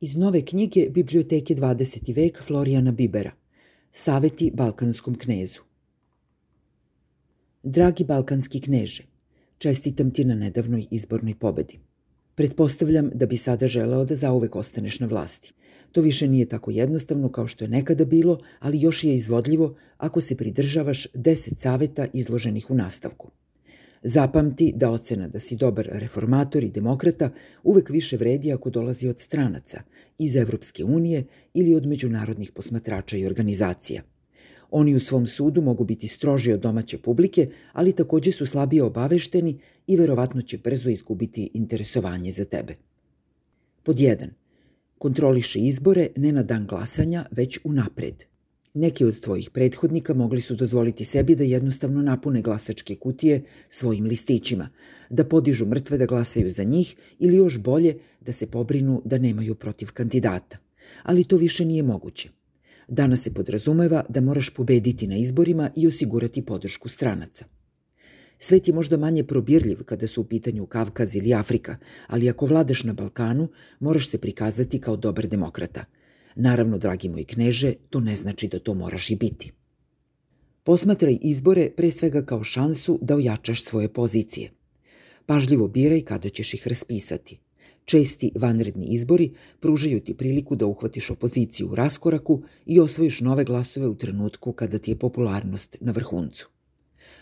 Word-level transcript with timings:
Iz 0.00 0.16
nove 0.16 0.44
knjige 0.44 0.90
Biblioteke 0.90 1.54
20. 1.54 2.16
vek 2.16 2.42
Florijana 2.46 2.92
Bibera 2.92 3.30
Saveti 3.92 4.50
Balkanskom 4.54 5.14
knezu 5.14 5.60
Dragi 7.62 8.04
balkanski 8.04 8.60
kneže, 8.60 9.02
čestitam 9.58 10.10
ti 10.10 10.24
na 10.24 10.34
nedavnoj 10.34 10.86
izbornoj 10.90 11.34
pobedi. 11.34 11.78
Pretpostavljam 12.34 13.10
da 13.14 13.26
bi 13.26 13.36
sada 13.36 13.68
želeo 13.68 14.04
da 14.04 14.16
zauvek 14.16 14.56
ostaneš 14.56 15.00
na 15.00 15.06
vlasti. 15.06 15.52
To 15.92 16.00
više 16.00 16.28
nije 16.28 16.48
tako 16.48 16.70
jednostavno 16.70 17.32
kao 17.32 17.46
što 17.46 17.64
je 17.64 17.68
nekada 17.68 18.04
bilo, 18.04 18.38
ali 18.58 18.80
još 18.80 19.04
je 19.04 19.14
izvodljivo 19.14 19.76
ako 19.96 20.20
se 20.20 20.36
pridržavaš 20.36 21.06
10 21.14 21.56
saveta 21.56 22.06
izloženih 22.12 22.70
u 22.70 22.74
nastavku. 22.74 23.30
Zapamti 24.02 24.72
da 24.76 24.90
ocena 24.90 25.28
da 25.28 25.40
si 25.40 25.56
dobar 25.56 25.88
reformator 25.92 26.64
i 26.64 26.70
demokrata 26.70 27.30
uvek 27.62 27.90
više 27.90 28.16
vredi 28.16 28.52
ako 28.52 28.70
dolazi 28.70 29.08
od 29.08 29.20
stranaca, 29.20 29.82
iz 30.18 30.36
Evropske 30.36 30.84
unije 30.84 31.24
ili 31.54 31.74
od 31.74 31.86
međunarodnih 31.86 32.52
posmatrača 32.52 33.16
i 33.16 33.26
organizacija. 33.26 34.02
Oni 34.70 34.94
u 34.94 35.00
svom 35.00 35.26
sudu 35.26 35.62
mogu 35.62 35.84
biti 35.84 36.08
stroži 36.08 36.52
od 36.52 36.60
domaće 36.60 36.98
publike, 36.98 37.50
ali 37.72 37.92
takođe 37.92 38.32
su 38.32 38.46
slabije 38.46 38.82
obavešteni 38.82 39.58
i 39.86 39.96
verovatno 39.96 40.42
će 40.42 40.58
brzo 40.58 40.90
izgubiti 40.90 41.50
interesovanje 41.54 42.30
za 42.30 42.44
tebe. 42.44 42.74
Pod 43.82 43.96
1. 43.96 44.28
Kontroliše 44.98 45.60
izbore 45.60 46.08
ne 46.16 46.32
na 46.32 46.42
dan 46.42 46.66
glasanja, 46.66 47.24
već 47.30 47.58
unapred– 47.64 48.24
Neki 48.78 49.04
od 49.04 49.20
tvojih 49.20 49.50
prethodnika 49.50 50.14
mogli 50.14 50.40
su 50.40 50.54
dozvoliti 50.54 51.04
sebi 51.04 51.34
da 51.34 51.44
jednostavno 51.44 52.02
napune 52.02 52.42
glasačke 52.42 52.94
kutije 52.94 53.42
svojim 53.68 54.04
listićima, 54.04 54.68
da 55.10 55.24
podižu 55.24 55.66
mrtve 55.66 55.98
da 55.98 56.06
glasaju 56.06 56.50
za 56.50 56.64
njih 56.64 56.94
ili 57.18 57.36
još 57.36 57.58
bolje 57.58 57.98
da 58.20 58.32
se 58.32 58.46
pobrinu 58.46 59.02
da 59.04 59.18
nemaju 59.18 59.54
protiv 59.54 59.90
kandidata. 59.92 60.58
Ali 61.02 61.24
to 61.24 61.36
više 61.36 61.64
nije 61.64 61.82
moguće. 61.82 62.28
Danas 62.88 63.22
se 63.22 63.34
podrazumeva 63.34 64.04
da 64.08 64.20
moraš 64.20 64.50
pobediti 64.50 65.06
na 65.06 65.16
izborima 65.16 65.70
i 65.76 65.86
osigurati 65.86 66.46
podršku 66.46 66.88
stranaca. 66.88 67.44
Svet 68.38 68.68
je 68.68 68.74
možda 68.74 68.96
manje 68.96 69.24
probirljiv 69.24 69.82
kada 69.82 70.06
su 70.06 70.20
u 70.20 70.24
pitanju 70.24 70.66
Kavkaz 70.66 71.16
ili 71.16 71.34
Afrika, 71.34 71.76
ali 72.06 72.28
ako 72.28 72.46
vladaš 72.46 72.84
na 72.84 72.92
Balkanu, 72.92 73.48
moraš 73.80 74.10
se 74.10 74.18
prikazati 74.18 74.80
kao 74.80 74.96
dobar 74.96 75.26
demokrata– 75.26 75.84
Naravno, 76.40 76.78
dragi 76.78 77.08
moj 77.08 77.24
kneže, 77.24 77.72
to 77.90 78.00
ne 78.00 78.16
znači 78.16 78.48
da 78.48 78.58
to 78.58 78.74
moraš 78.74 79.10
i 79.10 79.16
biti. 79.16 79.52
Posmatraj 80.62 81.18
izbore 81.22 81.70
pre 81.76 81.90
svega 81.90 82.22
kao 82.22 82.44
šansu 82.44 82.98
da 83.02 83.16
ojačaš 83.16 83.64
svoje 83.64 83.88
pozicije. 83.88 84.50
Pažljivo 85.26 85.68
biraj 85.68 86.00
kada 86.00 86.28
ćeš 86.28 86.54
ih 86.54 86.68
raspisati. 86.68 87.38
Česti 87.84 88.30
vanredni 88.36 88.86
izbori 88.86 89.32
pružaju 89.60 90.00
ti 90.00 90.14
priliku 90.14 90.56
da 90.56 90.66
uhvatiš 90.66 91.10
opoziciju 91.10 91.68
u 91.68 91.74
raskoraku 91.74 92.42
i 92.66 92.80
osvojiš 92.80 93.20
nove 93.20 93.44
glasove 93.44 93.88
u 93.88 93.94
trenutku 93.94 94.52
kada 94.52 94.78
ti 94.78 94.90
je 94.90 94.98
popularnost 94.98 95.76
na 95.80 95.92
vrhuncu. 95.92 96.48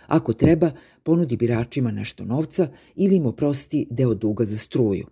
Ako 0.07 0.33
treba, 0.33 0.71
ponudi 1.03 1.37
biračima 1.37 1.91
nešto 1.91 2.25
novca 2.25 2.69
ili 2.97 3.17
im 3.17 3.27
oprosti 3.27 3.87
deo 3.91 4.15
duga 4.15 4.45
za 4.45 4.59
struju 4.59 5.07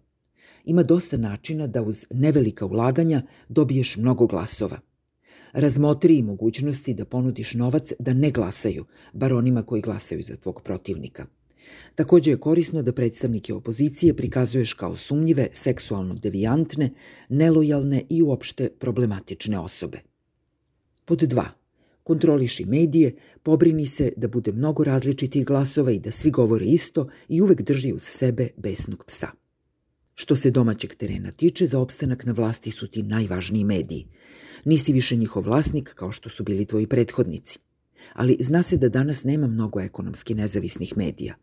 ima 0.64 0.82
dosta 0.82 1.16
načina 1.16 1.66
da 1.66 1.82
uz 1.82 2.06
nevelika 2.10 2.66
ulaganja 2.66 3.22
dobiješ 3.48 3.96
mnogo 3.96 4.26
glasova. 4.26 4.80
Razmotri 5.52 6.18
i 6.18 6.22
mogućnosti 6.22 6.94
da 6.94 7.04
ponudiš 7.04 7.54
novac 7.54 7.92
da 7.98 8.14
ne 8.14 8.30
glasaju, 8.30 8.84
bar 9.12 9.32
onima 9.32 9.62
koji 9.62 9.82
glasaju 9.82 10.22
za 10.22 10.36
tvog 10.36 10.62
protivnika. 10.62 11.26
Takođe 11.94 12.30
je 12.30 12.40
korisno 12.40 12.82
da 12.82 12.92
predstavnike 12.92 13.54
opozicije 13.54 14.16
prikazuješ 14.16 14.72
kao 14.72 14.96
sumnjive, 14.96 15.48
seksualno 15.52 16.14
devijantne, 16.14 16.90
nelojalne 17.28 18.02
i 18.08 18.22
uopšte 18.22 18.68
problematične 18.78 19.58
osobe. 19.58 19.98
Pod 21.04 21.18
2. 21.18 21.44
Kontroliši 22.02 22.64
medije, 22.64 23.14
pobrini 23.42 23.86
se 23.86 24.12
da 24.16 24.28
bude 24.28 24.52
mnogo 24.52 24.84
različitih 24.84 25.44
glasova 25.44 25.92
i 25.92 25.98
da 25.98 26.10
svi 26.10 26.30
govore 26.30 26.66
isto 26.66 27.08
i 27.28 27.40
uvek 27.40 27.62
drži 27.62 27.92
uz 27.92 28.02
sebe 28.02 28.48
besnog 28.56 29.04
psa. 29.06 29.43
Što 30.14 30.36
se 30.36 30.50
domaćeg 30.50 30.94
terena 30.94 31.32
tiče, 31.32 31.66
za 31.66 31.78
opstanak 31.78 32.24
na 32.24 32.32
vlasti 32.32 32.70
su 32.70 32.86
ti 32.86 33.02
najvažniji 33.02 33.64
mediji. 33.64 34.06
Nisi 34.64 34.92
više 34.92 35.16
njihov 35.16 35.42
vlasnik 35.42 35.94
kao 35.94 36.12
što 36.12 36.28
su 36.28 36.44
bili 36.44 36.66
tvoji 36.66 36.86
prethodnici. 36.86 37.58
Ali 38.12 38.36
zna 38.40 38.62
se 38.62 38.76
da 38.76 38.88
danas 38.88 39.24
nema 39.24 39.46
mnogo 39.46 39.80
ekonomski 39.80 40.34
nezavisnih 40.34 40.96
medija. 40.96 41.34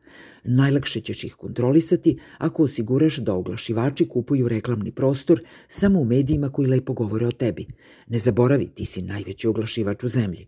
Najlakše 0.44 1.02
ćeš 1.02 1.24
ih 1.24 1.34
kontrolisati 1.34 2.20
ako 2.38 2.64
osiguraš 2.64 3.18
da 3.18 3.34
oglašivači 3.34 4.08
kupuju 4.08 4.48
reklamni 4.48 4.92
prostor 4.92 5.42
samo 5.68 6.00
u 6.00 6.06
medijima 6.06 6.50
koji 6.50 6.68
lepo 6.68 6.94
govore 6.94 7.28
o 7.28 7.32
tebi. 7.32 7.68
Ne 8.08 8.18
zaboravi, 8.18 8.68
ti 8.68 8.86
si 8.86 9.02
najveći 9.02 9.48
oglašivač 9.48 10.04
u 10.04 10.08
zemlji. 10.08 10.48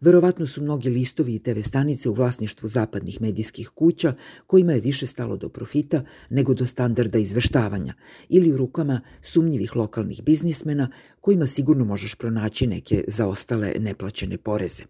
Verovatno 0.00 0.46
su 0.46 0.62
mnogi 0.62 0.90
listovi 0.90 1.34
i 1.34 1.38
TV 1.38 1.60
stanice 1.60 2.08
u 2.08 2.14
vlasništvu 2.14 2.68
zapadnih 2.68 3.20
medijskih 3.20 3.68
kuća 3.68 4.14
kojima 4.46 4.72
je 4.72 4.80
više 4.80 5.06
stalo 5.06 5.36
do 5.36 5.48
profita 5.48 6.04
nego 6.30 6.54
do 6.54 6.66
standarda 6.66 7.18
izveštavanja 7.18 7.94
ili 8.28 8.52
u 8.52 8.56
rukama 8.56 9.00
sumnjivih 9.22 9.76
lokalnih 9.76 10.22
biznismena 10.22 10.90
kojima 11.20 11.46
sigurno 11.46 11.84
možeš 11.84 12.14
pronaći 12.14 12.66
neke 12.66 13.04
zaostale 13.08 13.72
neplaćene 13.78 14.38
poreze. 14.38 14.84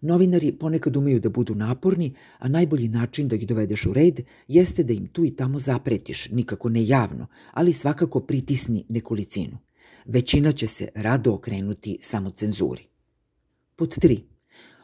Novinari 0.00 0.52
ponekad 0.52 0.96
umeju 0.96 1.20
da 1.20 1.28
budu 1.28 1.54
naporni, 1.54 2.14
a 2.38 2.48
najbolji 2.48 2.88
način 2.88 3.28
da 3.28 3.36
ih 3.36 3.46
dovedeš 3.46 3.86
u 3.86 3.92
red 3.92 4.20
jeste 4.48 4.82
da 4.82 4.92
im 4.92 5.06
tu 5.06 5.24
i 5.24 5.36
tamo 5.36 5.58
zapretiš, 5.58 6.28
nikako 6.30 6.68
ne 6.68 6.86
javno, 6.86 7.26
ali 7.52 7.72
svakako 7.72 8.20
pritisni 8.20 8.84
nekolicinu. 8.88 9.58
Većina 10.04 10.52
će 10.52 10.66
se 10.66 10.88
rado 10.94 11.32
okrenuti 11.32 11.98
samo 12.00 12.30
cenzuri. 12.30 12.93
Pod 13.76 13.96
3. 13.98 14.20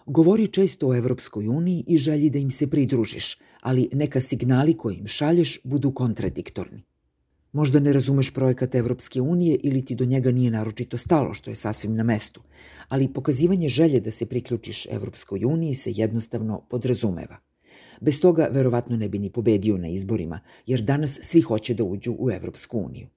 Govori 0.07 0.47
često 0.47 0.89
o 0.89 0.95
Evropskoj 0.95 1.49
uniji 1.49 1.85
i 1.87 1.99
želji 1.99 2.31
da 2.31 2.39
im 2.39 2.51
se 2.51 2.67
pridružiš, 2.67 3.39
ali 3.61 3.89
neka 3.93 4.21
signali 4.21 4.75
koje 4.75 4.97
im 4.97 5.07
šalješ 5.07 5.61
budu 5.65 5.93
kontradiktorni. 5.95 6.83
Možda 7.53 7.81
ne 7.81 7.93
razumeš 7.93 8.31
projekat 8.31 8.75
Evropske 8.75 9.21
unije 9.21 9.59
ili 9.63 9.85
ti 9.85 9.95
do 9.95 10.05
njega 10.05 10.31
nije 10.31 10.51
naročito 10.51 10.97
stalo, 10.97 11.35
što 11.35 11.51
je 11.51 11.55
sasvim 11.55 11.95
na 11.95 12.03
mestu, 12.03 12.43
ali 12.89 13.13
pokazivanje 13.13 13.69
želje 13.69 14.01
da 14.01 14.11
se 14.11 14.27
priključiš 14.27 14.87
Evropskoj 14.91 15.45
uniji 15.45 15.75
se 15.75 15.93
jednostavno 15.95 16.61
podrazumeva. 16.71 17.39
Bez 18.01 18.21
toga 18.21 18.49
verovatno 18.53 18.97
ne 18.97 19.09
bi 19.09 19.19
ni 19.19 19.31
pobedio 19.31 19.79
na 19.79 19.89
izborima, 19.89 20.41
jer 20.67 20.83
danas 20.83 21.19
svi 21.23 21.41
hoće 21.41 21.75
da 21.75 21.85
uđu 21.85 22.17
u 22.19 22.31
Evropsku 22.31 22.79
uniju. 22.79 23.09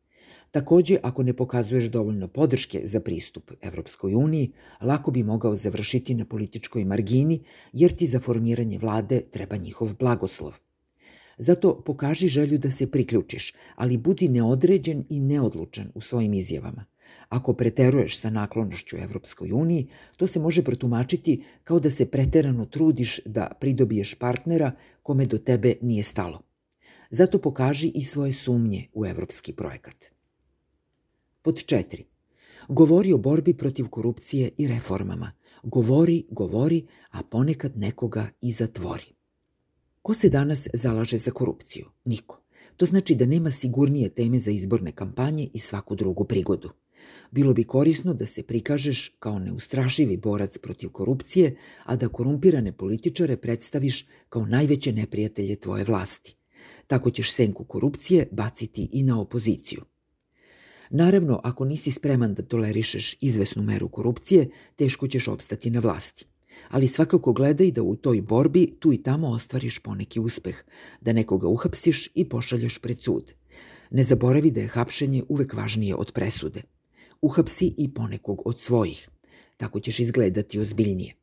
Takođe, 0.54 0.98
ako 1.04 1.24
ne 1.24 1.34
pokazuješ 1.34 1.86
dovoljno 1.86 2.28
podrške 2.28 2.82
za 2.84 3.00
pristup 3.00 3.52
Evropskoj 3.62 4.16
uniji, 4.16 4.52
lako 4.82 5.12
bi 5.12 5.24
mogao 5.24 5.56
završiti 5.56 6.14
na 6.14 6.26
političkoj 6.26 6.86
margini, 6.86 7.40
jer 7.74 7.96
ti 7.96 8.06
za 8.06 8.20
formiranje 8.20 8.78
vlade 8.78 9.22
treba 9.32 9.58
njihov 9.58 9.94
blagoslov. 10.00 10.54
Zato 11.38 11.82
pokaži 11.86 12.28
želju 12.28 12.58
da 12.58 12.72
se 12.72 12.92
priključiš, 12.92 13.54
ali 13.76 13.98
budi 13.98 14.30
neodređen 14.30 15.04
i 15.10 15.20
neodlučan 15.20 15.92
u 15.96 16.02
svojim 16.02 16.34
izjavama. 16.34 16.86
Ako 17.30 17.54
preteruješ 17.54 18.20
sa 18.20 18.30
naklonošću 18.30 18.98
Evropskoj 18.98 19.52
uniji, 19.52 19.88
to 20.18 20.28
se 20.28 20.40
može 20.40 20.64
protumačiti 20.64 21.44
kao 21.64 21.80
da 21.80 21.90
se 21.90 22.06
preterano 22.06 22.66
trudiš 22.66 23.20
da 23.26 23.52
pridobiješ 23.60 24.16
partnera 24.16 24.72
kome 25.04 25.26
do 25.26 25.38
tebe 25.38 25.76
nije 25.82 26.04
stalo. 26.04 26.42
Zato 27.10 27.42
pokaži 27.42 27.92
i 27.96 28.04
svoje 28.04 28.34
sumnje 28.34 28.88
u 28.94 29.06
evropski 29.06 29.54
projekat. 29.54 30.14
Pod 31.44 31.56
4. 31.56 32.04
Govori 32.68 33.14
o 33.14 33.18
borbi 33.18 33.54
protiv 33.54 33.88
korupcije 33.88 34.52
i 34.58 34.68
reformama. 34.68 35.32
Govori, 35.64 36.26
govori, 36.30 36.86
a 37.12 37.24
ponekad 37.24 37.78
nekoga 37.78 38.28
i 38.42 38.52
zatvori. 38.52 39.06
Ko 40.02 40.14
se 40.14 40.30
danas 40.30 40.68
zalaže 40.74 41.18
za 41.18 41.32
korupciju? 41.32 41.86
Niko. 42.06 42.42
To 42.78 42.86
znači 42.86 43.16
da 43.16 43.26
nema 43.26 43.52
sigurnije 43.52 44.10
teme 44.10 44.40
za 44.40 44.52
izborne 44.52 44.92
kampanje 44.92 45.50
i 45.54 45.60
svaku 45.60 45.96
drugu 45.96 46.26
prigodu. 46.26 46.70
Bilo 47.32 47.54
bi 47.54 47.64
korisno 47.64 48.14
da 48.14 48.26
se 48.26 48.44
prikažeš 48.44 49.16
kao 49.20 49.40
neustrašivi 49.40 50.18
borac 50.18 50.58
protiv 50.58 50.90
korupcije, 50.90 51.56
a 51.84 51.96
da 51.96 52.08
korumpirane 52.08 52.72
političare 52.72 53.38
predstaviš 53.38 54.08
kao 54.30 54.46
najveće 54.46 54.92
neprijatelje 54.94 55.56
tvoje 55.56 55.84
vlasti. 55.84 56.36
Tako 56.88 57.12
ćeš 57.12 57.34
senku 57.34 57.64
korupcije 57.64 58.28
baciti 58.32 58.90
i 58.92 59.04
na 59.04 59.22
opoziciju. 59.22 59.82
Naravno, 60.96 61.40
ako 61.44 61.66
nisi 61.66 61.92
spreman 61.92 62.34
da 62.34 62.44
tolerišeš 62.44 63.16
izvesnu 63.22 63.64
meru 63.64 63.88
korupcije, 63.88 64.50
teško 64.76 65.08
ćeš 65.08 65.28
opstati 65.28 65.70
na 65.70 65.80
vlasti. 65.80 66.26
Ali 66.70 66.88
svakako 66.88 67.34
gledaj 67.34 67.72
da 67.72 67.84
u 67.84 67.96
toj 67.96 68.22
borbi 68.22 68.76
tu 68.80 68.94
i 68.94 69.04
tamo 69.04 69.28
ostvariš 69.28 69.80
poneki 69.80 70.20
uspeh, 70.20 70.64
da 71.02 71.14
nekoga 71.14 71.48
uhapsiš 71.48 72.10
i 72.16 72.30
pošalješ 72.30 72.78
pred 72.80 73.02
sud. 73.02 73.34
Ne 73.92 74.04
zaboravi 74.04 74.52
da 74.52 74.62
je 74.62 74.68
hapšenje 74.68 75.24
uvek 75.30 75.54
važnije 75.54 75.96
od 75.96 76.12
presude. 76.12 76.62
Uhapsi 77.22 77.74
i 77.78 77.94
ponekog 77.94 78.42
od 78.46 78.60
svojih. 78.60 79.10
Tako 79.58 79.80
ćeš 79.80 80.00
izgledati 80.00 80.60
ozbiljnije. 80.60 81.16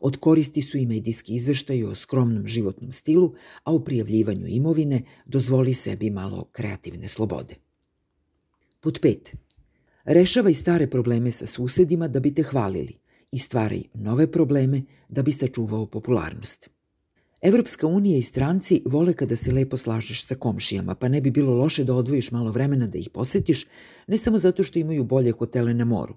Od 0.00 0.16
koristi 0.16 0.62
su 0.62 0.78
i 0.78 0.86
medijski 0.86 1.34
izveštaji 1.34 1.84
o 1.84 1.94
skromnom 1.94 2.46
životnom 2.46 2.92
stilu, 2.92 3.34
a 3.64 3.72
u 3.72 3.84
prijavljivanju 3.84 4.46
imovine 4.46 5.02
dozvoli 5.26 5.74
sebi 5.74 6.10
malo 6.10 6.48
kreativne 6.52 7.08
slobode. 7.08 7.63
Pod 8.84 8.98
pet. 9.00 9.36
Rešavaj 10.04 10.54
stare 10.54 10.86
probleme 10.90 11.30
sa 11.32 11.46
susedima 11.46 12.08
da 12.08 12.20
bi 12.20 12.34
te 12.34 12.42
hvalili 12.42 12.98
i 13.32 13.38
stvaraj 13.38 13.82
nove 13.94 14.26
probleme 14.32 14.82
da 15.08 15.22
bi 15.22 15.32
sačuvao 15.32 15.86
popularnost. 15.86 16.68
Evropska 17.42 17.86
unija 17.86 18.18
i 18.18 18.22
stranci 18.22 18.82
vole 18.86 19.14
kada 19.14 19.36
se 19.36 19.52
lepo 19.52 19.76
slažeš 19.76 20.26
sa 20.26 20.34
komšijama, 20.34 20.94
pa 20.94 21.08
ne 21.08 21.20
bi 21.20 21.30
bilo 21.30 21.56
loše 21.56 21.84
da 21.84 21.94
odvojiš 21.94 22.30
malo 22.30 22.52
vremena 22.52 22.86
da 22.86 22.98
ih 22.98 23.08
posetiš, 23.10 23.66
ne 24.06 24.16
samo 24.16 24.38
zato 24.38 24.62
što 24.62 24.78
imaju 24.78 25.04
bolje 25.04 25.32
hotele 25.32 25.74
na 25.74 25.84
moru. 25.84 26.16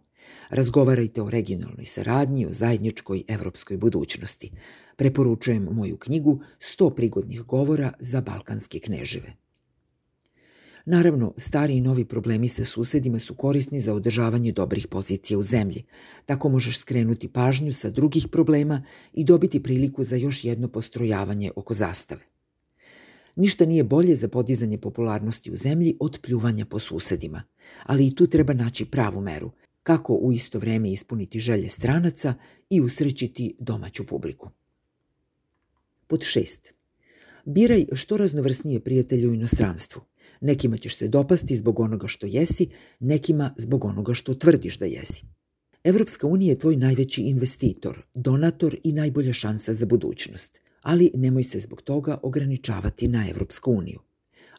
Razgovarajte 0.49 1.21
o 1.21 1.29
regionalnoj 1.29 1.85
saradnji, 1.85 2.45
o 2.45 2.51
zajedničkoj 2.51 3.23
evropskoj 3.27 3.77
budućnosti. 3.77 4.51
Preporučujem 4.95 5.67
moju 5.71 5.97
knjigu 5.97 6.39
100 6.59 6.95
prigodnih 6.95 7.41
govora 7.41 7.93
za 7.99 8.21
balkanske 8.21 8.79
kneževe. 8.79 9.46
Naravno, 10.89 11.33
stari 11.37 11.77
i 11.77 11.81
novi 11.81 12.05
problemi 12.05 12.47
sa 12.47 12.65
susedima 12.65 13.19
su 13.19 13.35
korisni 13.35 13.79
za 13.79 13.93
održavanje 13.93 14.51
dobrih 14.51 14.87
pozicija 14.87 15.37
u 15.37 15.43
zemlji. 15.43 15.83
Tako 16.25 16.49
možeš 16.49 16.79
skrenuti 16.79 17.27
pažnju 17.27 17.73
sa 17.73 17.89
drugih 17.89 18.27
problema 18.31 18.83
i 19.13 19.23
dobiti 19.23 19.63
priliku 19.63 20.03
za 20.03 20.15
još 20.15 20.43
jedno 20.43 20.67
postrojavanje 20.67 21.51
oko 21.55 21.73
zastave. 21.73 22.21
Ništa 23.35 23.65
nije 23.65 23.83
bolje 23.83 24.15
za 24.15 24.27
podizanje 24.27 24.77
popularnosti 24.77 25.51
u 25.51 25.55
zemlji 25.55 25.97
od 25.99 26.19
pljuvanja 26.21 26.65
po 26.65 26.79
susedima, 26.79 27.43
ali 27.83 28.07
i 28.07 28.15
tu 28.15 28.27
treba 28.27 28.53
naći 28.53 28.85
pravu 28.85 29.21
meru, 29.21 29.51
kako 29.83 30.13
u 30.13 30.33
isto 30.33 30.59
vreme 30.59 30.91
ispuniti 30.91 31.39
želje 31.39 31.69
stranaca 31.69 32.33
i 32.69 32.81
usrećiti 32.81 33.55
domaću 33.59 34.05
publiku. 34.05 34.49
Pod 36.07 36.23
šest. 36.23 36.73
Biraj 37.45 37.85
što 37.93 38.17
raznovrsnije 38.17 38.79
prijatelje 38.79 39.27
u 39.27 39.33
inostranstvu– 39.33 40.01
Nekima 40.41 40.77
ćeš 40.77 40.95
se 40.95 41.07
dopasti 41.07 41.55
zbog 41.55 41.79
onoga 41.79 42.07
što 42.07 42.27
jesi, 42.27 42.67
nekima 42.99 43.53
zbog 43.57 43.85
onoga 43.85 44.13
što 44.13 44.33
tvrdiš 44.33 44.77
da 44.77 44.85
jesi. 44.85 45.25
Evropska 45.83 46.27
unija 46.27 46.49
je 46.49 46.59
tvoj 46.59 46.75
najveći 46.75 47.21
investitor, 47.21 48.05
donator 48.13 48.77
i 48.83 48.93
najbolja 48.93 49.33
šansa 49.33 49.73
za 49.73 49.85
budućnost, 49.85 50.61
ali 50.81 51.11
nemoj 51.13 51.43
se 51.43 51.59
zbog 51.59 51.81
toga 51.81 52.19
ograničavati 52.23 53.07
na 53.07 53.29
Evropsku 53.29 53.71
uniju. 53.71 53.99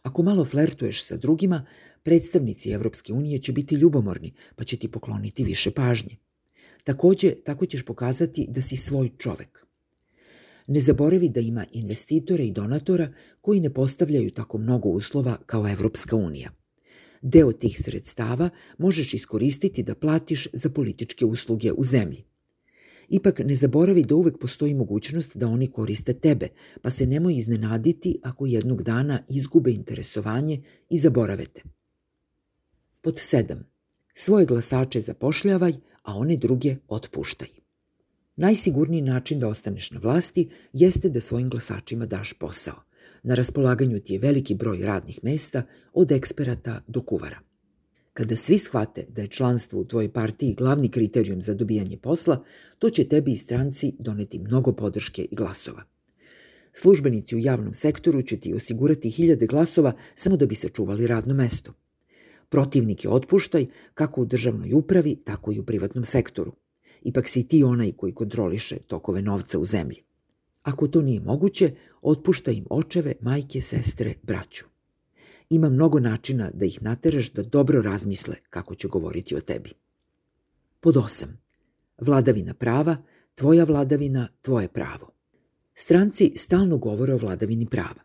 Ako 0.03 0.23
malo 0.23 0.45
flertuješ 0.45 1.05
sa 1.05 1.17
drugima, 1.17 1.67
predstavnici 2.03 2.71
Evropske 2.71 3.13
unije 3.13 3.39
će 3.39 3.53
biti 3.53 3.75
ljubomorni, 3.75 4.33
pa 4.57 4.65
će 4.65 4.77
ti 4.77 4.89
pokloniti 4.89 5.45
više 5.45 5.71
pažnje. 5.71 6.17
Takođe, 6.85 7.35
tako 7.45 7.67
ćeš 7.67 7.85
pokazati 7.85 8.47
da 8.49 8.63
si 8.63 8.77
svoj 8.77 9.11
čovek. 9.19 9.68
Ne 10.69 10.81
zaboravi 10.81 11.29
da 11.29 11.41
ima 11.41 11.65
investitore 11.73 12.47
i 12.47 12.53
donatora 12.53 13.13
koji 13.41 13.61
ne 13.61 13.75
postavljaju 13.75 14.31
tako 14.31 14.59
mnogo 14.59 14.89
uslova 14.89 15.39
kao 15.47 15.69
Evropska 15.69 16.17
unija. 16.17 16.51
Deo 17.23 17.53
tih 17.53 17.79
sredstava 17.85 18.51
možeš 18.79 19.15
iskoristiti 19.15 19.83
da 19.83 19.95
platiš 19.95 20.49
za 20.53 20.71
političke 20.71 21.25
usluge 21.25 21.73
u 21.73 21.85
zemlji. 21.85 22.25
Ipak 23.09 23.39
ne 23.39 23.55
zaboravi 23.55 24.03
da 24.03 24.15
uvek 24.15 24.39
postoji 24.39 24.75
mogućnost 24.75 25.37
da 25.37 25.49
oni 25.49 25.67
koriste 25.67 26.15
tebe, 26.15 26.49
pa 26.83 26.91
se 26.91 27.07
nemoj 27.07 27.37
iznenaditi 27.37 28.19
ako 28.23 28.47
jednog 28.47 28.83
dana 28.83 29.23
izgube 29.29 29.71
interesovanje 29.71 30.63
i 30.91 30.99
zaborave 30.99 31.45
te. 31.45 31.63
Pod 33.01 33.15
7. 33.15 33.57
Svoje 34.15 34.47
glasače 34.47 35.01
zapošljavaj, 35.01 35.73
a 36.03 36.15
one 36.15 36.37
druge 36.37 36.77
otpuštaj. 36.89 37.58
Najsigurniji 38.39 39.03
način 39.03 39.39
da 39.39 39.49
ostaneš 39.49 39.91
na 39.91 40.01
vlasti 40.03 40.49
jeste 40.73 41.09
da 41.09 41.21
svojim 41.21 41.51
glasačima 41.51 42.07
daš 42.07 42.33
posao. 42.33 42.83
Na 43.23 43.35
raspolaganju 43.35 44.01
ti 44.01 44.13
je 44.13 44.19
veliki 44.19 44.55
broj 44.55 44.79
radnih 44.83 45.19
mesta, 45.23 45.63
od 45.93 46.13
eksperata 46.13 46.83
do 46.87 47.03
kuvara. 47.03 47.39
Kada 48.13 48.37
svi 48.37 48.59
shvate 48.59 49.05
da 49.09 49.23
je 49.23 49.29
članstvo 49.29 49.81
u 49.81 49.85
tvojoj 49.85 50.13
partiji 50.13 50.55
glavni 50.55 50.89
kriterijum 50.89 51.41
za 51.41 51.55
dobijanje 51.55 51.97
posla, 51.97 52.45
to 52.79 52.91
će 52.91 53.09
tebi 53.09 53.33
i 53.33 53.37
stranci 53.37 53.93
doneti 53.99 54.39
mnogo 54.39 54.73
podrške 54.73 55.23
i 55.31 55.37
glasova. 55.37 55.83
Službenici 56.73 57.37
u 57.37 57.39
javnom 57.39 57.75
sektoru 57.75 58.23
će 58.23 58.41
ti 58.41 58.55
osigurati 58.55 59.11
hiljade 59.11 59.47
glasova 59.47 59.93
samo 60.15 60.37
da 60.37 60.47
bi 60.47 60.55
sačuvali 60.55 61.07
radno 61.07 61.35
mesto. 61.35 61.73
Protivnike 62.49 63.09
otpuštaj 63.09 63.67
kako 63.95 64.21
u 64.21 64.25
državnoj 64.25 64.73
upravi, 64.73 65.17
tako 65.25 65.53
i 65.53 65.59
u 65.61 65.65
privatnom 65.65 66.05
sektoru– 66.05 66.53
Ipak 67.03 67.29
si 67.29 67.49
ti 67.49 67.65
onaj 67.65 67.93
koji 67.93 68.13
kontroliše 68.13 68.77
tokove 68.79 69.23
novca 69.23 69.59
u 69.59 69.65
zemlji. 69.65 70.03
Ako 70.63 70.89
to 70.89 71.03
nije 71.03 71.21
moguće, 71.21 71.75
otpušta 72.03 72.51
im 72.51 72.67
očeve, 72.71 73.15
majke, 73.21 73.61
sestre, 73.61 74.15
braću. 74.23 74.65
Ima 75.51 75.69
mnogo 75.69 76.01
načina 76.01 76.51
da 76.55 76.65
ih 76.65 76.83
nateraš 76.83 77.33
da 77.33 77.43
dobro 77.43 77.83
razmisle 77.83 78.35
kako 78.51 78.75
će 78.75 78.89
govoriti 78.89 79.37
o 79.37 79.41
tebi. 79.41 79.71
Pod 80.81 80.97
osam. 80.97 81.41
Vladavina 81.99 82.55
prava, 82.55 82.97
tvoja 83.35 83.65
vladavina, 83.65 84.29
tvoje 84.43 84.69
pravo. 84.69 85.11
Stranci 85.75 86.33
stalno 86.37 86.79
govore 86.79 87.15
o 87.15 87.19
vladavini 87.19 87.67
prava. 87.67 88.03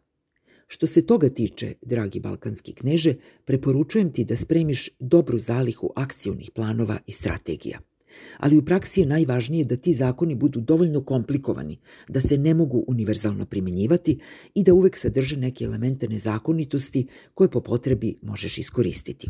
Što 0.67 0.87
se 0.87 1.05
toga 1.05 1.29
tiče, 1.29 1.73
dragi 1.81 2.19
balkanski 2.19 2.73
kneže, 2.73 3.15
preporučujem 3.45 4.11
ti 4.11 4.25
da 4.25 4.35
spremiš 4.35 4.89
dobru 4.99 5.39
zalihu 5.39 5.89
akcijnih 5.95 6.51
planova 6.55 6.99
i 7.07 7.11
strategija– 7.11 7.79
ali 8.37 8.57
u 8.57 8.65
praksi 8.65 8.99
je 8.99 9.05
najvažnije 9.05 9.65
da 9.65 9.75
ti 9.75 9.93
zakoni 9.93 10.35
budu 10.35 10.61
dovoljno 10.61 11.03
komplikovani, 11.03 11.77
da 12.07 12.21
se 12.21 12.37
ne 12.37 12.53
mogu 12.53 12.83
univerzalno 12.87 13.45
primenjivati 13.45 14.19
i 14.55 14.63
da 14.63 14.73
uvek 14.73 14.97
sadrže 14.97 15.37
neke 15.37 15.65
elemente 15.65 16.07
nezakonitosti 16.07 17.07
koje 17.33 17.49
po 17.49 17.61
potrebi 17.61 18.15
možeš 18.21 18.57
iskoristiti. 18.57 19.29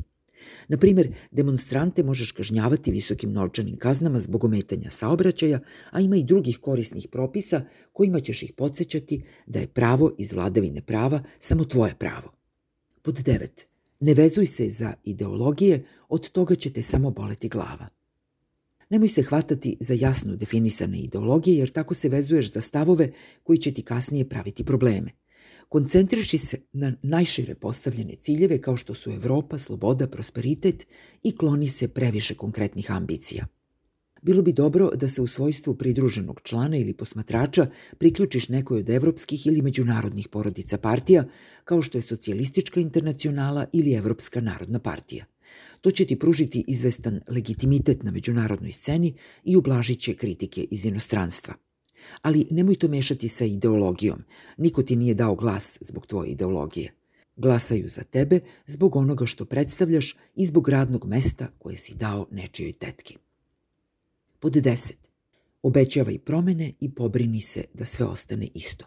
Na 0.67 0.77
primjer, 0.77 1.15
demonstrante 1.31 2.03
možeš 2.03 2.31
kažnjavati 2.31 2.91
visokim 2.91 3.33
novčanim 3.33 3.77
kaznama 3.77 4.19
zbog 4.19 4.43
ometanja 4.43 4.89
saobraćaja, 4.89 5.59
a 5.91 6.01
ima 6.01 6.15
i 6.15 6.23
drugih 6.23 6.57
korisnih 6.57 7.07
propisa 7.11 7.61
kojima 7.91 8.19
ćeš 8.19 8.43
ih 8.43 8.53
podsjećati 8.57 9.21
da 9.47 9.59
je 9.59 9.67
pravo 9.67 10.11
iz 10.17 10.33
vladavine 10.33 10.81
prava 10.81 11.23
samo 11.39 11.65
tvoje 11.65 11.95
pravo. 11.99 12.31
Pod 13.01 13.15
9. 13.15 13.47
Ne 13.99 14.13
vezuj 14.13 14.45
se 14.45 14.69
za 14.69 14.93
ideologije, 15.03 15.85
od 16.09 16.29
toga 16.29 16.55
će 16.55 16.73
te 16.73 16.81
samo 16.81 17.11
boleti 17.11 17.49
glava. 17.49 17.87
Nemoj 18.93 19.07
se 19.07 19.23
hvatati 19.23 19.77
za 19.79 19.93
jasno 19.93 20.35
definisane 20.35 20.99
ideologije, 20.99 21.57
jer 21.57 21.69
tako 21.69 21.93
se 21.93 22.09
vezuješ 22.09 22.51
za 22.51 22.61
stavove 22.61 23.11
koji 23.43 23.57
će 23.57 23.71
ti 23.73 23.81
kasnije 23.81 24.29
praviti 24.29 24.63
probleme. 24.63 25.11
Koncentriši 25.69 26.37
se 26.37 26.57
na 26.73 26.93
najšire 27.01 27.55
postavljene 27.55 28.15
ciljeve 28.15 28.61
kao 28.61 28.77
što 28.77 28.93
su 28.93 29.11
Evropa, 29.11 29.57
sloboda, 29.57 30.07
prosperitet 30.07 30.87
i 31.23 31.35
kloni 31.35 31.67
se 31.67 31.87
previše 31.87 32.35
konkretnih 32.35 32.91
ambicija. 32.91 33.47
Bilo 34.21 34.41
bi 34.41 34.53
dobro 34.53 34.89
da 34.95 35.09
se 35.09 35.21
u 35.21 35.27
svojstvu 35.27 35.75
pridruženog 35.75 36.41
člana 36.43 36.77
ili 36.77 36.93
posmatrača 36.93 37.67
priključiš 37.97 38.49
nekoj 38.49 38.79
od 38.79 38.89
evropskih 38.89 39.47
ili 39.47 39.61
međunarodnih 39.61 40.27
porodica 40.27 40.77
partija, 40.77 41.25
kao 41.63 41.81
što 41.81 41.97
je 41.97 42.01
Socijalistička 42.01 42.79
internacionala 42.79 43.65
ili 43.73 43.93
Evropska 43.93 44.41
narodna 44.41 44.79
partija. 44.79 45.32
To 45.81 45.91
će 45.91 46.05
ti 46.05 46.19
pružiti 46.19 46.63
izvestan 46.67 47.21
legitimitet 47.27 48.03
na 48.03 48.11
međunarodnoj 48.11 48.71
sceni 48.71 49.13
i 49.43 49.55
ublažit 49.55 49.99
će 49.99 50.13
kritike 50.13 50.67
iz 50.71 50.85
inostranstva. 50.85 51.53
Ali 52.21 52.47
nemoj 52.51 52.75
to 52.75 52.87
mešati 52.87 53.27
sa 53.27 53.45
ideologijom. 53.45 54.23
Niko 54.57 54.83
ti 54.83 54.95
nije 54.95 55.13
dao 55.13 55.35
glas 55.35 55.77
zbog 55.81 56.07
tvoje 56.07 56.29
ideologije. 56.29 56.93
Glasaju 57.35 57.89
za 57.89 58.03
tebe 58.03 58.39
zbog 58.65 58.95
onoga 58.95 59.25
što 59.25 59.45
predstavljaš 59.45 60.17
i 60.35 60.45
zbog 60.45 60.69
radnog 60.69 61.05
mesta 61.05 61.47
koje 61.59 61.77
si 61.77 61.95
dao 61.95 62.27
nečijoj 62.31 62.73
tetki. 62.73 63.17
Pod 64.39 64.53
10. 64.53 64.93
Obećavaj 65.61 66.17
promene 66.19 66.73
i 66.79 66.91
pobrini 66.91 67.41
se 67.41 67.63
da 67.73 67.85
sve 67.85 68.05
ostane 68.05 68.47
isto. 68.53 68.85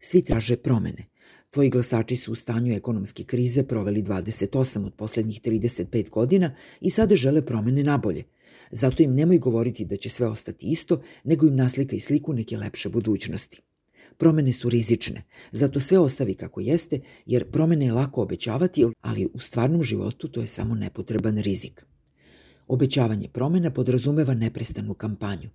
Svi 0.00 0.22
traže 0.22 0.56
promene, 0.56 1.06
Tvoji 1.50 1.70
glasači 1.70 2.16
su 2.16 2.32
u 2.32 2.34
stanju 2.34 2.74
ekonomske 2.74 3.24
krize 3.24 3.62
proveli 3.62 4.02
28 4.02 4.86
od 4.86 4.94
poslednjih 4.94 5.40
35 5.40 6.10
godina 6.10 6.54
i 6.80 6.90
sada 6.90 7.16
žele 7.16 7.46
promene 7.46 7.82
nabolje. 7.82 8.24
Zato 8.70 9.02
im 9.02 9.14
nemoj 9.14 9.38
govoriti 9.38 9.84
da 9.84 9.96
će 9.96 10.08
sve 10.08 10.26
ostati 10.26 10.66
isto, 10.66 11.02
nego 11.24 11.46
im 11.46 11.56
naslika 11.56 11.96
i 11.96 12.00
sliku 12.00 12.32
neke 12.32 12.56
lepše 12.56 12.88
budućnosti. 12.88 13.62
Promene 14.18 14.52
su 14.52 14.68
rizične, 14.68 15.22
zato 15.52 15.80
sve 15.80 15.98
ostavi 15.98 16.34
kako 16.34 16.60
jeste, 16.60 17.00
jer 17.26 17.50
promene 17.50 17.86
je 17.86 17.92
lako 17.92 18.22
obećavati, 18.22 18.86
ali 19.00 19.28
u 19.34 19.38
stvarnom 19.38 19.82
životu 19.82 20.28
to 20.28 20.40
je 20.40 20.46
samo 20.46 20.74
nepotreban 20.74 21.38
rizik. 21.38 21.86
Obećavanje 22.68 23.28
promena 23.28 23.70
podrazumeva 23.70 24.34
neprestanu 24.34 24.94
kampanju. 24.94 25.48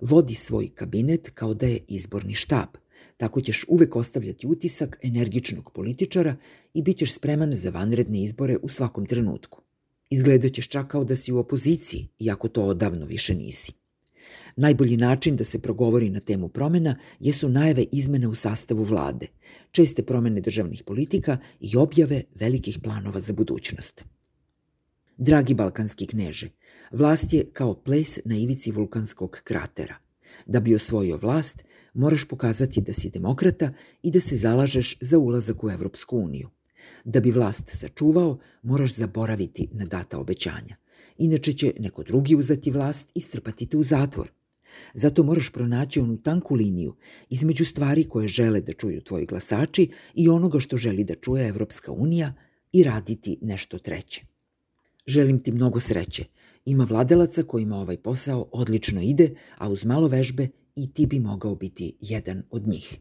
Vodi 0.00 0.34
svoj 0.34 0.68
kabinet 0.68 1.30
kao 1.34 1.54
da 1.54 1.66
je 1.66 1.78
izborni 1.88 2.34
štab– 2.34 2.68
Tako 3.16 3.40
ćeš 3.40 3.64
uvek 3.68 3.96
ostavljati 3.96 4.46
utisak 4.46 4.98
energičnog 5.02 5.70
političara 5.72 6.36
i 6.74 6.82
bit 6.82 6.98
ćeš 6.98 7.14
spreman 7.14 7.52
za 7.52 7.70
vanredne 7.70 8.22
izbore 8.22 8.56
u 8.62 8.68
svakom 8.68 9.06
trenutku. 9.06 9.60
Izgledaćeš 10.10 10.68
čak 10.68 10.86
kao 10.86 11.04
da 11.04 11.16
si 11.16 11.32
u 11.32 11.38
opoziciji, 11.38 12.08
iako 12.18 12.48
to 12.48 12.64
odavno 12.64 13.06
više 13.06 13.34
nisi. 13.34 13.72
Najbolji 14.56 14.96
način 14.96 15.36
da 15.36 15.44
se 15.44 15.58
progovori 15.58 16.10
na 16.10 16.20
temu 16.20 16.48
promena 16.48 16.96
jesu 17.20 17.48
najave 17.48 17.84
izmene 17.92 18.28
u 18.28 18.34
sastavu 18.34 18.82
vlade, 18.82 19.26
česte 19.70 20.02
promene 20.02 20.40
državnih 20.40 20.82
politika 20.82 21.38
i 21.60 21.76
objave 21.76 22.22
velikih 22.34 22.78
planova 22.82 23.20
za 23.20 23.32
budućnost. 23.32 24.04
Dragi 25.16 25.54
balkanski 25.54 26.06
kneže, 26.06 26.50
vlast 26.90 27.32
je 27.32 27.44
kao 27.52 27.74
ples 27.74 28.18
na 28.24 28.36
ivici 28.36 28.70
vulkanskog 28.70 29.40
kratera. 29.44 30.03
Da 30.46 30.60
bi 30.60 30.74
osvojio 30.74 31.16
vlast, 31.16 31.64
moraš 31.94 32.24
pokazati 32.24 32.80
da 32.80 32.92
si 32.92 33.10
demokrata 33.10 33.72
i 34.02 34.10
da 34.10 34.20
se 34.20 34.36
zalažeš 34.36 34.98
za 35.00 35.18
ulazak 35.18 35.64
u 35.64 35.70
Evropsku 35.70 36.18
uniju. 36.18 36.48
Da 37.04 37.20
bi 37.20 37.30
vlast 37.30 37.62
sačuvao, 37.66 38.38
moraš 38.62 38.94
zaboraviti 38.94 39.68
na 39.72 39.84
data 39.84 40.18
obećanja. 40.18 40.76
Inače 41.18 41.52
će 41.52 41.72
neko 41.78 42.02
drugi 42.02 42.36
uzeti 42.36 42.70
vlast 42.70 43.10
i 43.14 43.20
strpati 43.20 43.66
te 43.66 43.76
u 43.76 43.82
zatvor. 43.82 44.30
Zato 44.94 45.22
moraš 45.22 45.52
pronaći 45.52 46.00
onu 46.00 46.22
tanku 46.22 46.54
liniju 46.54 46.94
između 47.30 47.64
stvari 47.64 48.08
koje 48.08 48.28
žele 48.28 48.60
da 48.60 48.72
čuju 48.72 49.00
tvoji 49.00 49.26
glasači 49.26 49.90
i 50.14 50.28
onoga 50.28 50.60
što 50.60 50.76
želi 50.76 51.04
da 51.04 51.14
čuje 51.14 51.48
Evropska 51.48 51.92
unija 51.92 52.34
i 52.72 52.82
raditi 52.82 53.38
nešto 53.42 53.78
treće. 53.78 54.33
Želim 55.06 55.40
ti 55.40 55.52
mnogo 55.52 55.80
sreće. 55.80 56.24
Ima 56.64 56.84
vladelaca 56.84 57.42
kojima 57.42 57.76
ovaj 57.76 57.96
posao 57.96 58.48
odlično 58.52 59.00
ide, 59.02 59.34
a 59.58 59.68
uz 59.68 59.84
malo 59.84 60.08
vežbe 60.08 60.48
i 60.76 60.92
ti 60.92 61.06
bi 61.06 61.18
mogao 61.18 61.54
biti 61.54 61.96
jedan 62.00 62.42
od 62.50 62.68
njih. 62.68 62.98